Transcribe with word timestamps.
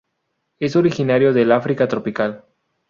Es 0.57 0.75
originario 0.75 1.31
del 1.31 1.51
África 1.51 1.87
tropical. 1.87 2.45